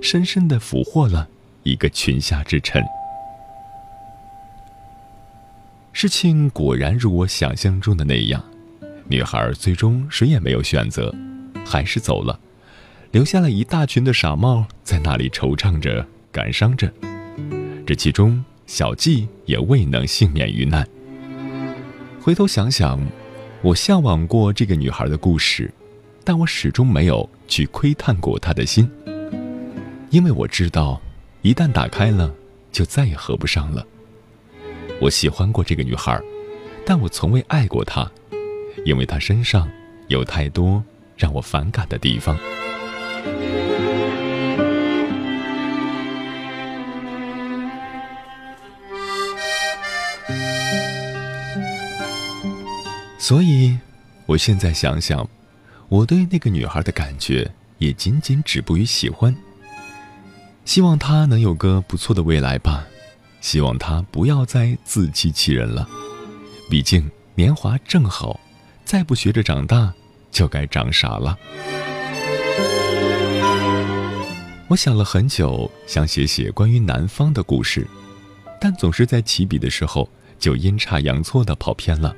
[0.00, 1.28] 深深的俘获了
[1.64, 2.82] 一个裙下之臣。
[5.92, 8.42] 事情果然如我想象中的那样，
[9.06, 11.14] 女孩最终谁也没有选择，
[11.66, 12.40] 还是走了，
[13.10, 16.90] 留下了一大群的傻帽在那里惆怅着、感伤着。
[17.86, 20.88] 这其中，小季也未能幸免于难。
[22.22, 23.04] 回头想想，
[23.62, 25.68] 我向往过这个女孩的故事，
[26.22, 28.88] 但我始终没有去窥探过她的心，
[30.10, 31.02] 因为我知道，
[31.40, 32.32] 一旦打开了，
[32.70, 33.84] 就再也合不上了。
[35.00, 36.16] 我喜欢过这个女孩，
[36.86, 38.08] 但我从未爱过她，
[38.84, 39.68] 因为她身上
[40.06, 40.80] 有太多
[41.16, 42.38] 让我反感的地方。
[53.22, 53.78] 所以，
[54.26, 55.24] 我现在想想，
[55.88, 57.48] 我对那个女孩的感觉
[57.78, 59.32] 也仅仅止步于喜欢。
[60.64, 62.84] 希望她能有个不错的未来吧，
[63.40, 65.88] 希望她不要再自欺欺人了。
[66.68, 68.40] 毕竟年华正好，
[68.84, 69.94] 再不学着长大，
[70.32, 71.38] 就该长傻了。
[74.66, 77.86] 我想了很久，想写写关于南方的故事，
[78.60, 80.10] 但总是在起笔的时候
[80.40, 82.12] 就阴差阳错的跑偏了。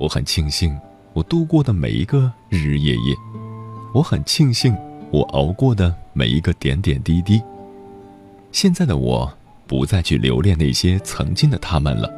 [0.00, 0.74] 我很庆幸
[1.12, 3.14] 我度过的每一个日日夜夜，
[3.92, 4.74] 我很庆幸
[5.10, 7.42] 我熬过的每一个点点滴滴。
[8.50, 9.30] 现在的我
[9.66, 12.10] 不再去留恋那些曾经的他们了，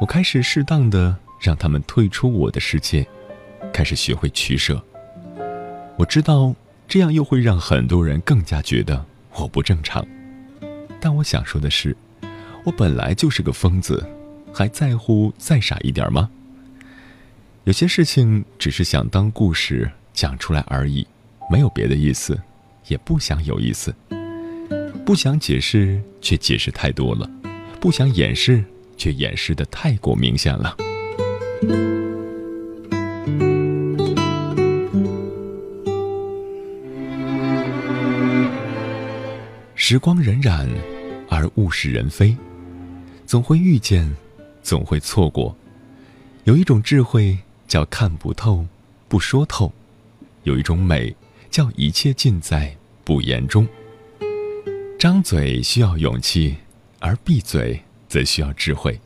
[0.00, 3.06] 我开始适当的让他们退出我的世界，
[3.70, 4.82] 开始学会取舍。
[5.96, 6.54] 我知道。
[6.90, 10.02] 这样又会让很多人更加觉得我不正常，
[10.98, 11.94] 但我想说的是，
[12.64, 14.08] 我本来就是个疯子，
[14.54, 16.30] 还在乎再傻一点吗？
[17.68, 21.06] 有些事情只是想当故事讲出来而已，
[21.52, 22.40] 没有别的意思，
[22.86, 23.94] 也不想有意思。
[25.04, 27.28] 不想解释，却解释太多了；
[27.78, 28.64] 不想掩饰，
[28.96, 30.74] 却掩饰的太过明显了。
[39.74, 40.66] 时光荏苒，
[41.28, 42.34] 而物是人非，
[43.26, 44.10] 总会遇见，
[44.62, 45.54] 总会错过。
[46.44, 47.36] 有一种智慧
[47.68, 48.66] 叫看不透，
[49.06, 49.70] 不说透；
[50.42, 51.14] 有一种美
[51.48, 53.64] 叫一切尽在不言中。
[54.98, 56.56] 张嘴需要勇气，
[56.98, 58.98] 而闭嘴则需要智慧。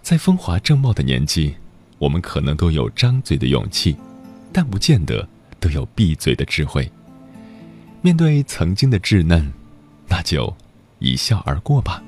[0.00, 1.56] 在风华正茂的年纪，
[1.98, 3.96] 我们可能都有张嘴的勇气，
[4.50, 5.28] 但不见得
[5.60, 6.90] 都有闭嘴的智慧。
[8.00, 9.52] 面对曾经的稚嫩。
[10.08, 10.54] 那就
[10.98, 12.02] 一笑而过吧。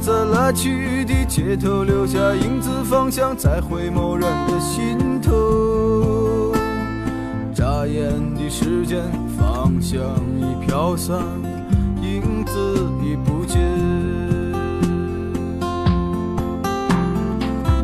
[0.00, 6.52] 在来去的街头留下影子，方向在回眸人的心头。
[7.52, 9.02] 眨眼的时间，
[9.36, 10.00] 方向
[10.38, 11.18] 已飘散，
[12.00, 12.52] 影子
[13.02, 13.60] 已不见。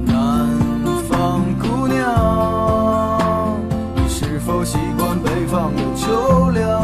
[0.07, 0.49] 南
[1.09, 3.59] 方姑娘，
[3.97, 6.84] 你是否习惯北方的秋凉？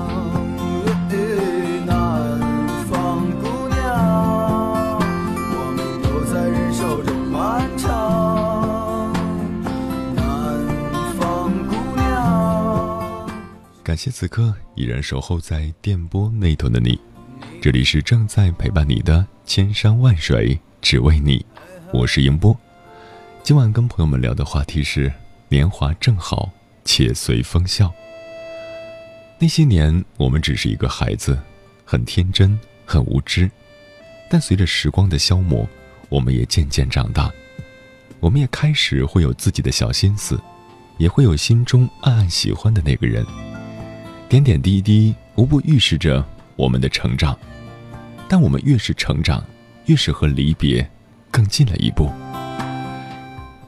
[14.03, 16.99] 谢此刻依然守候在电波那头的你。
[17.61, 21.45] 这里是正在陪伴你的千山万水，只为你。
[21.93, 22.59] 我是英波。
[23.43, 25.13] 今晚跟朋友们聊的话题是：
[25.49, 26.49] 年华正好，
[26.83, 27.93] 且随风笑。
[29.37, 31.39] 那些年，我们只是一个孩子，
[31.85, 33.51] 很天真，很无知。
[34.31, 35.69] 但随着时光的消磨，
[36.09, 37.31] 我们也渐渐长大。
[38.19, 40.41] 我们也开始会有自己的小心思，
[40.97, 43.23] 也会有心中暗暗喜欢的那个人。
[44.31, 46.25] 点点滴滴，无不预示着
[46.55, 47.37] 我们的成长。
[48.29, 49.43] 但我们越是成长，
[49.87, 50.89] 越是和离别
[51.29, 52.09] 更近了一步。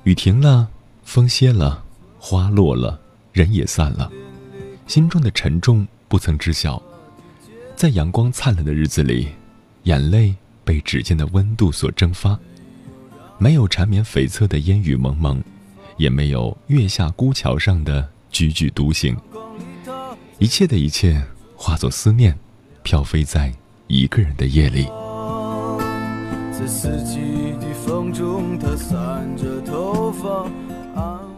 [0.05, 0.69] 雨停了，
[1.03, 1.83] 风歇了，
[2.17, 2.97] 花落了，
[3.33, 4.09] 人也散了，
[4.87, 6.81] 心中的沉重不曾知晓。
[7.75, 9.27] 在阳光灿烂的日子里，
[9.83, 10.33] 眼泪
[10.63, 12.39] 被指尖的温度所蒸发，
[13.37, 15.43] 没有缠绵悱恻的烟雨蒙蒙，
[15.97, 19.13] 也没有月下孤桥上的踽踽独行。
[20.39, 21.21] 一切的一切
[21.55, 22.37] 化作思念，
[22.81, 23.53] 飘飞在
[23.87, 24.87] 一个人的夜里。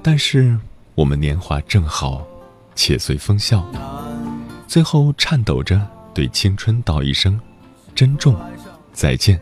[0.02, 0.58] 但是
[0.96, 2.26] 我们年华正好，
[2.74, 3.66] 且随风笑，
[4.68, 7.40] 最后颤抖着对青春道一声：
[7.94, 8.36] 珍重，
[8.94, 9.40] 再见。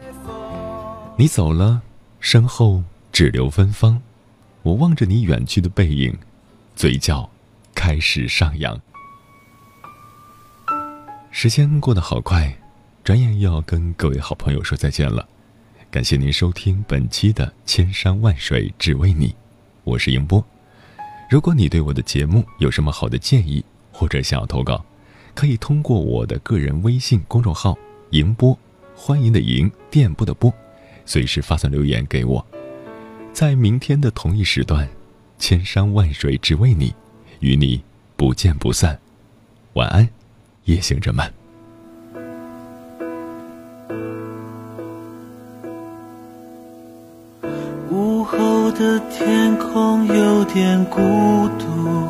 [1.15, 1.81] 你走了，
[2.19, 4.01] 身后只留芬芳。
[4.63, 6.17] 我望着你远去的背影，
[6.75, 7.29] 嘴角
[7.75, 8.79] 开始上扬。
[11.35, 12.55] 时间过得好快，
[13.03, 15.27] 转眼又要跟各位好朋友说再见了。
[15.89, 19.29] 感谢您收听本期的《千山万水只为你》，
[19.83, 20.45] 我是迎波。
[21.31, 24.85] 如果你对我的节目有什么好的建议，或者想要投稿，
[25.33, 27.75] 可以通过我的个人微信公众号
[28.11, 28.57] “迎波”，
[28.95, 30.53] 欢迎的迎，电波的波，
[31.03, 32.45] 随时发送留言给我。
[33.33, 34.87] 在明天的同一时段，
[35.39, 36.91] 《千山万水只为你》，
[37.39, 37.83] 与你
[38.15, 38.99] 不见不散。
[39.73, 40.07] 晚安。
[40.65, 41.29] 夜行者们，
[47.91, 51.01] 午后的天空有点孤
[51.59, 52.07] 独，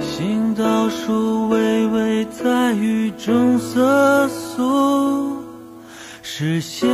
[0.00, 5.36] 行道树微微在雨中瑟缩，
[6.22, 6.88] 视线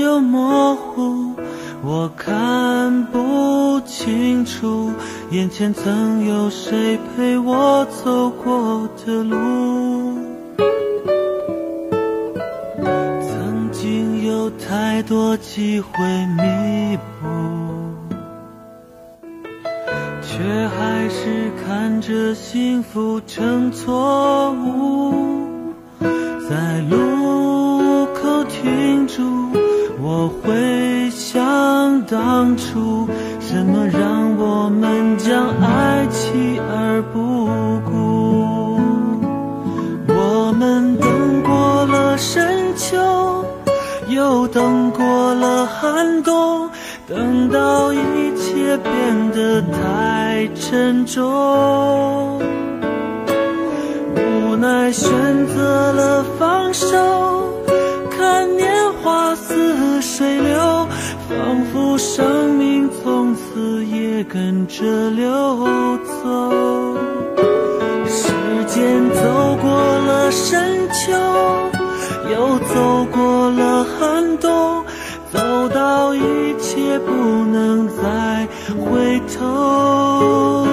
[0.00, 1.36] 又模糊，
[1.84, 4.90] 我看不清楚。
[5.36, 9.36] 眼前曾有谁陪我走过的路？
[13.20, 15.90] 曾经有太多机会
[16.38, 17.28] 弥补，
[20.22, 25.12] 却还是看着幸福成错误。
[26.48, 29.50] 在路口停住，
[30.00, 33.06] 我会想当初。
[33.48, 37.46] 什么让我们将爱弃而不
[37.88, 38.80] 顾？
[40.08, 42.98] 我们等过了深秋，
[44.08, 46.68] 又等过了寒冬，
[47.06, 47.98] 等到一
[48.36, 52.42] 切变得太沉重，
[54.16, 55.08] 无奈选
[55.46, 57.54] 择了放手，
[58.10, 60.88] 看年华似水流。
[61.28, 63.34] 仿佛生命从
[64.36, 65.34] 跟着流
[66.04, 66.94] 走，
[68.06, 68.28] 时
[68.66, 71.10] 间走过了深秋，
[72.30, 74.84] 又走过了寒冬，
[75.32, 75.38] 走
[75.70, 76.20] 到一
[76.60, 77.10] 切不
[77.46, 78.46] 能再
[78.84, 80.66] 回头。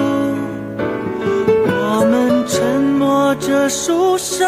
[1.66, 4.44] 我们沉默着束手，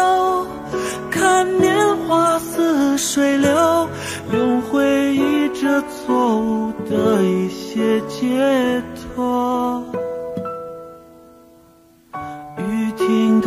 [1.09, 3.89] 看年华似水流，
[4.31, 5.81] 用回忆这。
[6.05, 8.96] 错误的一些解脱，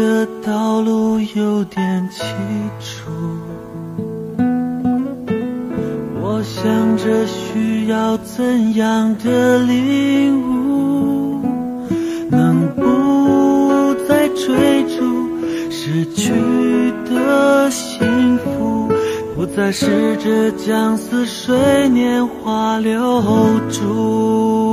[0.00, 2.22] 的道路有点凄
[2.80, 3.10] 楚。
[6.22, 11.44] 我想着需要怎样的领悟，
[12.30, 15.28] 能不再追逐
[15.70, 16.32] 失去
[17.10, 18.88] 的幸福。
[19.36, 23.22] 不再试着将似水年华留
[23.68, 24.69] 住。